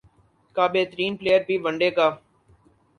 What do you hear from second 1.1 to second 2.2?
player بھی one day کا